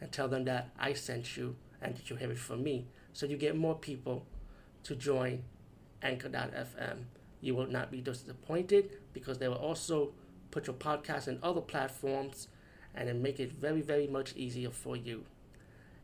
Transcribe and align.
and 0.00 0.10
tell 0.12 0.28
them 0.28 0.44
that 0.44 0.70
I 0.78 0.92
sent 0.92 1.36
you 1.36 1.56
and 1.80 1.96
that 1.96 2.10
you 2.10 2.16
have 2.16 2.30
it 2.30 2.38
from 2.38 2.62
me. 2.62 2.86
So 3.12 3.26
you 3.26 3.36
get 3.36 3.56
more 3.56 3.74
people 3.74 4.26
to 4.84 4.94
join 4.94 5.44
Anchor.fm. 6.02 7.04
You 7.40 7.54
will 7.54 7.66
not 7.66 7.90
be 7.90 8.00
disappointed 8.00 8.90
because 9.12 9.38
they 9.38 9.48
will 9.48 9.56
also 9.56 10.12
put 10.50 10.66
your 10.66 10.74
podcast 10.74 11.28
in 11.28 11.38
other 11.42 11.60
platforms 11.60 12.48
and 12.94 13.08
then 13.08 13.22
make 13.22 13.40
it 13.40 13.52
very, 13.52 13.80
very 13.80 14.06
much 14.06 14.34
easier 14.36 14.70
for 14.70 14.96
you. 14.96 15.24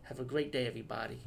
Have 0.05 0.19
a 0.19 0.25
great 0.25 0.51
day, 0.53 0.67
everybody. 0.67 1.19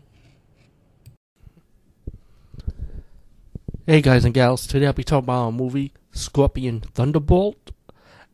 Hey 3.86 4.02
guys 4.02 4.24
and 4.24 4.34
gals, 4.34 4.66
today 4.66 4.86
I'll 4.86 4.94
be 4.94 5.04
talking 5.04 5.26
about 5.26 5.48
a 5.50 5.52
movie, 5.52 5.92
Scorpion 6.14 6.80
Thunderbolt. 6.80 7.73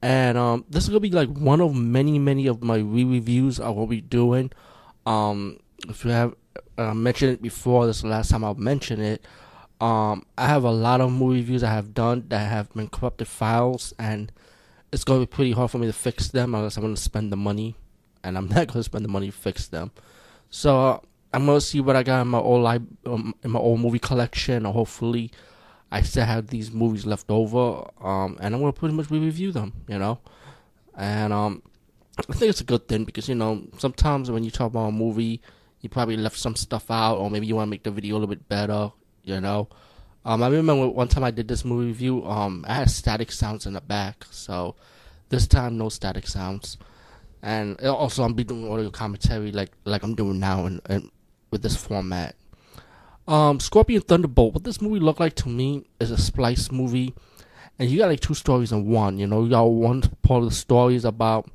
And 0.01 0.37
um, 0.37 0.65
this 0.69 0.83
is 0.83 0.89
gonna 0.89 1.01
be 1.01 1.11
like 1.11 1.29
one 1.29 1.61
of 1.61 1.75
many, 1.75 2.19
many 2.19 2.47
of 2.47 2.63
my 2.63 2.77
re-reviews 2.77 3.59
I 3.59 3.69
will 3.69 3.87
be 3.87 4.01
doing. 4.01 4.51
Um, 5.05 5.59
if 5.87 6.05
you 6.05 6.11
have 6.11 6.35
uh, 6.77 6.93
mentioned 6.93 7.33
it 7.33 7.41
before, 7.41 7.85
this 7.85 7.97
is 7.97 8.03
the 8.03 8.09
last 8.09 8.31
time 8.31 8.43
I'll 8.43 8.55
mention 8.55 9.01
it. 9.01 9.25
Um, 9.81 10.25
I 10.37 10.47
have 10.47 10.63
a 10.63 10.71
lot 10.71 11.01
of 11.01 11.11
movie 11.11 11.37
reviews 11.37 11.63
I 11.63 11.71
have 11.73 11.93
done 11.93 12.25
that 12.29 12.49
have 12.49 12.71
been 12.73 12.89
corrupted 12.89 13.27
files, 13.27 13.93
and 13.99 14.31
it's 14.91 15.03
gonna 15.03 15.21
be 15.21 15.25
pretty 15.25 15.51
hard 15.51 15.71
for 15.71 15.77
me 15.77 15.87
to 15.87 15.93
fix 15.93 16.29
them 16.29 16.55
unless 16.55 16.77
I'm 16.77 16.83
gonna 16.83 16.97
spend 16.97 17.31
the 17.31 17.37
money, 17.37 17.75
and 18.23 18.37
I'm 18.37 18.47
not 18.49 18.67
gonna 18.67 18.83
spend 18.83 19.03
the 19.03 19.09
money 19.09 19.27
to 19.27 19.33
fix 19.33 19.67
them. 19.67 19.91
So 20.49 20.79
uh, 20.79 20.99
I'm 21.33 21.45
gonna 21.45 21.61
see 21.61 21.81
what 21.81 21.95
I 21.95 22.03
got 22.03 22.21
in 22.21 22.27
my 22.27 22.39
old 22.39 22.63
li- 22.63 22.87
um, 23.05 23.35
in 23.43 23.51
my 23.51 23.59
old 23.59 23.79
movie 23.79 23.99
collection, 23.99 24.65
or 24.65 24.73
hopefully 24.73 25.31
I 25.91 26.01
still 26.01 26.25
have 26.25 26.47
these 26.47 26.71
movies 26.71 27.05
left 27.05 27.29
over, 27.29 27.89
um, 28.01 28.37
and 28.39 28.53
I'm 28.53 28.61
gonna 28.61 28.73
pretty 28.73 28.95
much 28.95 29.09
re-review 29.09 29.51
them, 29.51 29.73
you 29.87 29.97
know. 29.97 30.19
And 30.95 31.33
um, 31.33 31.63
I 32.17 32.33
think 32.33 32.49
it's 32.49 32.61
a 32.61 32.65
good 32.65 32.87
thing 32.87 33.05
because 33.05 33.27
you 33.27 33.35
know 33.35 33.63
sometimes 33.77 34.29
when 34.29 34.43
you 34.43 34.51
talk 34.51 34.67
about 34.67 34.87
a 34.87 34.91
movie, 34.91 35.41
you 35.81 35.89
probably 35.89 36.17
left 36.17 36.37
some 36.37 36.55
stuff 36.55 36.91
out, 36.91 37.17
or 37.17 37.29
maybe 37.31 37.47
you 37.47 37.55
want 37.55 37.67
to 37.67 37.71
make 37.71 37.83
the 37.83 37.91
video 37.91 38.13
a 38.13 38.17
little 38.17 38.27
bit 38.27 38.47
better, 38.47 38.91
you 39.23 39.41
know. 39.41 39.67
Um, 40.25 40.43
I 40.43 40.47
remember 40.47 40.87
one 40.89 41.07
time 41.07 41.23
I 41.23 41.31
did 41.31 41.47
this 41.47 41.63
movie 41.63 41.87
review. 41.87 42.25
Um, 42.25 42.65
I 42.67 42.73
had 42.75 42.91
static 42.91 43.31
sounds 43.31 43.65
in 43.65 43.73
the 43.73 43.81
back, 43.81 44.25
so 44.29 44.75
this 45.29 45.47
time 45.47 45.77
no 45.77 45.89
static 45.89 46.27
sounds. 46.27 46.77
And 47.41 47.79
also, 47.81 48.23
I'm 48.23 48.33
be 48.33 48.43
doing 48.43 48.69
audio 48.69 48.91
commentary 48.91 49.51
like 49.51 49.71
like 49.85 50.03
I'm 50.03 50.13
doing 50.13 50.39
now, 50.39 50.65
and 50.65 51.09
with 51.51 51.61
this 51.61 51.75
format. 51.75 52.35
Um, 53.29 53.59
Scorpion 53.59 54.01
Thunderbolt. 54.01 54.55
What 54.55 54.63
this 54.63 54.81
movie 54.81 54.99
looked 54.99 55.19
like 55.19 55.35
to 55.35 55.49
me 55.49 55.85
is 55.99 56.09
a 56.09 56.17
splice 56.17 56.71
movie, 56.71 57.13
and 57.77 57.87
you 57.87 57.99
got 57.99 58.09
like 58.09 58.21
two 58.21 58.33
stories 58.33 58.71
in 58.71 58.87
one. 58.87 59.19
You 59.19 59.27
know, 59.27 59.43
you 59.43 59.51
got 59.51 59.65
one 59.65 60.01
part 60.23 60.41
of 60.41 60.49
the 60.49 60.55
story 60.55 60.95
is 60.95 61.05
about 61.05 61.47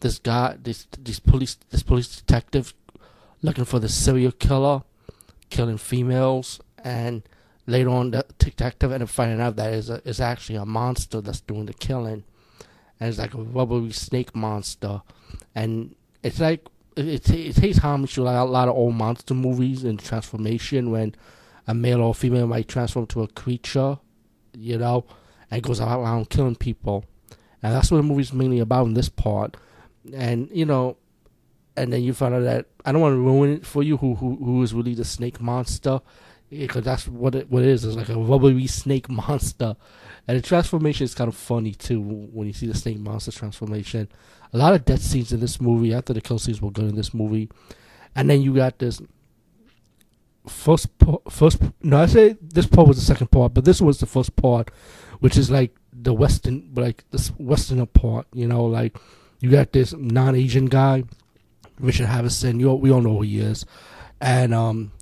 this 0.00 0.18
guy, 0.18 0.58
this 0.62 0.86
this 0.98 1.18
police, 1.18 1.56
this 1.70 1.82
police 1.82 2.14
detective 2.20 2.74
looking 3.40 3.64
for 3.64 3.78
the 3.78 3.88
serial 3.88 4.30
killer, 4.30 4.82
killing 5.48 5.78
females, 5.78 6.60
and 6.84 7.22
later 7.66 7.88
on 7.88 8.10
the 8.10 8.26
detective 8.38 8.92
ended 8.92 9.08
up 9.08 9.08
finding 9.08 9.40
out 9.40 9.56
that 9.56 9.72
is 9.72 9.88
is 9.88 10.20
actually 10.20 10.56
a 10.56 10.66
monster 10.66 11.22
that's 11.22 11.40
doing 11.40 11.64
the 11.64 11.72
killing, 11.72 12.24
and 13.00 13.08
it's 13.08 13.18
like 13.18 13.32
a 13.32 13.40
rubbery 13.40 13.90
snake 13.90 14.36
monster, 14.36 15.00
and 15.54 15.94
it's 16.22 16.40
like 16.40 16.66
it, 16.96 17.30
it 17.30 17.56
takes 17.56 17.78
homage 17.78 18.14
to 18.14 18.22
like 18.22 18.36
a 18.36 18.44
lot 18.44 18.68
of 18.68 18.74
old 18.74 18.94
monster 18.94 19.34
movies 19.34 19.84
and 19.84 19.98
transformation 19.98 20.90
when 20.90 21.14
a 21.66 21.74
male 21.74 22.00
or 22.00 22.14
female 22.14 22.46
might 22.46 22.68
transform 22.68 23.06
to 23.08 23.22
a 23.22 23.28
creature, 23.28 23.98
you 24.54 24.78
know, 24.78 25.04
and 25.50 25.62
goes 25.62 25.80
out 25.80 26.00
around 26.00 26.30
killing 26.30 26.56
people. 26.56 27.04
And 27.62 27.74
that's 27.74 27.90
what 27.90 27.98
the 27.98 28.02
movie's 28.02 28.32
mainly 28.32 28.60
about 28.60 28.86
in 28.86 28.94
this 28.94 29.08
part. 29.08 29.56
And, 30.14 30.48
you 30.52 30.64
know, 30.64 30.96
and 31.76 31.92
then 31.92 32.02
you 32.02 32.14
find 32.14 32.34
out 32.34 32.44
that 32.44 32.66
I 32.84 32.92
don't 32.92 33.00
want 33.00 33.14
to 33.14 33.20
ruin 33.20 33.52
it 33.52 33.66
for 33.66 33.82
you 33.82 33.98
who 33.98 34.14
who, 34.14 34.36
who 34.36 34.62
is 34.62 34.72
really 34.72 34.94
the 34.94 35.04
snake 35.04 35.40
monster 35.40 36.00
because 36.50 36.84
that's 36.84 37.08
what 37.08 37.34
it 37.34 37.50
what 37.50 37.62
it 37.62 37.68
is. 37.68 37.84
It's 37.84 37.96
like 37.96 38.08
a 38.08 38.18
rubbery 38.18 38.66
snake 38.66 39.08
monster, 39.10 39.76
and 40.28 40.38
the 40.38 40.42
transformation 40.42 41.04
is 41.04 41.14
kind 41.14 41.28
of 41.28 41.36
funny 41.36 41.72
too 41.72 42.00
when 42.00 42.46
you 42.46 42.52
see 42.52 42.66
the 42.66 42.74
snake 42.74 42.98
monster 42.98 43.32
transformation. 43.32 44.08
A 44.52 44.58
lot 44.58 44.74
of 44.74 44.84
death 44.84 45.02
scenes 45.02 45.32
in 45.32 45.40
this 45.40 45.60
movie. 45.60 45.92
After 45.92 46.12
the 46.12 46.20
kill 46.20 46.38
scenes 46.38 46.62
were 46.62 46.70
good 46.70 46.88
in 46.88 46.94
this 46.94 47.12
movie, 47.12 47.50
and 48.14 48.30
then 48.30 48.42
you 48.42 48.54
got 48.54 48.78
this 48.78 49.00
first 50.48 50.88
first. 51.28 51.60
No, 51.82 51.98
I 51.98 52.06
say 52.06 52.36
this 52.40 52.66
part 52.66 52.88
was 52.88 52.96
the 52.96 53.04
second 53.04 53.30
part, 53.30 53.54
but 53.54 53.64
this 53.64 53.80
was 53.80 53.98
the 53.98 54.06
first 54.06 54.36
part, 54.36 54.70
which 55.20 55.36
is 55.36 55.50
like 55.50 55.76
the 55.92 56.12
western, 56.12 56.72
like 56.74 57.04
this 57.10 57.32
westerner 57.38 57.86
part. 57.86 58.26
You 58.32 58.46
know, 58.46 58.64
like 58.64 58.96
you 59.40 59.50
got 59.50 59.72
this 59.72 59.92
non-Asian 59.92 60.66
guy, 60.66 61.04
Richard 61.78 62.06
Harrison. 62.06 62.60
You 62.60 62.72
we 62.74 62.90
all 62.90 63.02
know 63.02 63.16
who 63.16 63.22
he 63.22 63.40
is, 63.40 63.66
and 64.20 64.54
um 64.54 64.92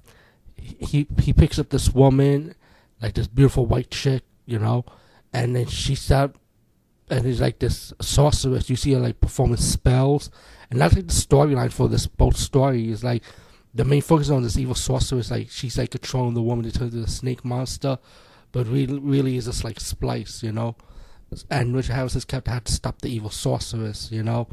he 0.65 1.07
he 1.21 1.33
picks 1.33 1.59
up 1.59 1.69
this 1.69 1.93
woman, 1.93 2.55
like 3.03 3.15
this 3.15 3.27
beautiful 3.27 3.67
white 3.67 3.91
chick, 3.91 4.23
you 4.47 4.59
know, 4.59 4.85
and 5.33 5.55
then 5.55 5.67
she 5.67 5.95
start 5.95 6.37
and 7.11 7.27
he's 7.27 7.41
like 7.41 7.59
this 7.59 7.93
sorceress. 8.01 8.71
You 8.71 8.77
see 8.77 8.93
her 8.95 9.01
like 9.01 9.21
performing 9.21 9.59
spells, 9.59 10.31
and 10.71 10.81
that's 10.81 10.95
like 10.95 11.07
the 11.07 11.13
storyline 11.13 11.73
for 11.73 11.89
this 11.89 12.07
both 12.07 12.37
story 12.37 12.91
is 12.91 13.05
like 13.05 13.23
the 13.75 13.85
main 13.85 14.03
focus 14.03 14.31
on 14.31 14.43
this 14.43 14.57
evil 14.57 14.75
sorceress. 14.75 15.31
Like 15.31 15.51
she's 15.51 15.77
like 15.77 15.91
controlling 15.91 16.35
the 16.35 16.43
woman 16.43 16.65
to 16.65 16.73
turn 16.73 16.89
into 16.89 17.03
a 17.03 17.09
snake 17.09 17.45
monster, 17.45 17.99
but 18.53 18.67
really, 18.67 18.99
really 18.99 19.37
is 19.37 19.45
just 19.45 19.65
like 19.65 19.81
splice, 19.81 20.43
you 20.43 20.53
know. 20.53 20.77
And 21.51 21.75
Richard 21.75 21.95
Harrison's 21.95 22.25
kept 22.25 22.49
had 22.49 22.65
to 22.67 22.73
stop 22.73 23.03
the 23.03 23.09
evil 23.09 23.31
sorceress, 23.31 24.11
you 24.11 24.23
know, 24.23 24.49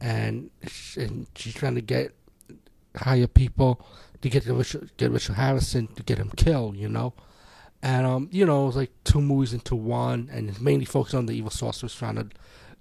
and 0.00 0.50
and 0.96 1.26
she's 1.34 1.54
trying 1.54 1.74
to 1.74 1.80
get 1.80 2.14
higher 2.96 3.26
people 3.26 3.84
to 4.22 4.28
get 4.30 4.46
Richard, 4.46 4.90
get 4.96 5.10
Richard 5.10 5.34
Harrison 5.34 5.88
to 5.88 6.02
get 6.02 6.18
him 6.18 6.30
killed, 6.36 6.76
you 6.76 6.88
know. 6.88 7.12
And 7.82 8.06
um, 8.06 8.28
you 8.30 8.46
know, 8.46 8.62
it 8.62 8.66
was 8.66 8.76
like 8.76 8.92
two 9.04 9.20
movies 9.20 9.52
into 9.52 9.74
one, 9.74 10.30
and 10.32 10.48
it's 10.48 10.60
mainly 10.60 10.84
focused 10.84 11.14
on 11.14 11.26
the 11.26 11.32
evil 11.34 11.50
sorceress 11.50 11.94
trying 11.94 12.16
to 12.16 12.28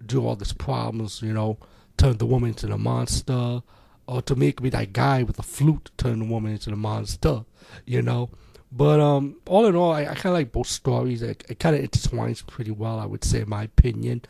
do 0.06 0.26
all 0.26 0.36
these 0.36 0.54
problems, 0.54 1.22
you 1.22 1.34
know, 1.34 1.58
turn 1.98 2.18
the 2.18 2.26
woman 2.26 2.50
into 2.50 2.68
the 2.68 2.78
monster, 2.78 3.62
or 4.08 4.22
to 4.22 4.36
make 4.36 4.62
me 4.62 4.70
that 4.70 4.94
guy 4.94 5.24
with 5.24 5.38
the 5.38 5.44
flute 5.44 5.90
turn 5.98 6.20
the 6.20 6.26
woman 6.26 6.54
into 6.54 6.70
the 6.70 6.76
monster, 6.76 7.44
you 7.86 8.02
know. 8.02 8.30
But 8.72 9.00
um, 9.00 9.38
all 9.48 9.66
in 9.66 9.76
all, 9.76 9.92
I, 9.92 10.02
I 10.02 10.14
kind 10.14 10.28
of 10.28 10.34
like 10.34 10.52
both 10.52 10.68
stories. 10.68 11.22
It, 11.24 11.44
it 11.50 11.60
kind 11.60 11.76
of 11.76 11.82
intertwines 11.82 12.46
pretty 12.46 12.72
well, 12.72 13.00
I 13.00 13.06
would 13.06 13.24
say, 13.24 13.42
in 13.42 13.50
my 13.50 13.64
opinion. 13.64 14.22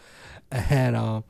And 0.51 0.95
um, 0.95 1.25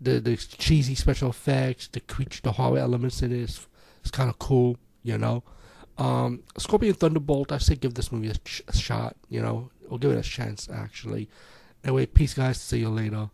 the 0.00 0.20
the 0.20 0.36
cheesy 0.36 0.94
special 0.94 1.30
effects, 1.30 1.88
the 1.88 2.00
creature, 2.00 2.42
the 2.42 2.52
horror 2.52 2.78
elements 2.78 3.22
in 3.22 3.32
it 3.32 3.40
is, 3.40 3.66
is 4.04 4.10
kind 4.10 4.28
of 4.28 4.38
cool 4.38 4.76
you 5.06 5.16
know. 5.16 5.42
Um, 5.98 6.42
Scorpion 6.58 6.94
Thunderbolt, 6.94 7.52
I 7.52 7.58
say 7.58 7.74
give 7.76 7.94
this 7.94 8.12
movie 8.12 8.28
a, 8.28 8.34
ch- 8.34 8.62
a 8.68 8.76
shot, 8.76 9.16
you 9.30 9.40
know, 9.40 9.70
or 9.88 9.98
give 9.98 10.10
it 10.10 10.18
a 10.18 10.22
chance, 10.22 10.68
actually. 10.70 11.28
Anyway, 11.84 12.06
peace, 12.06 12.34
guys. 12.34 12.60
See 12.60 12.80
you 12.80 12.90
later. 12.90 13.30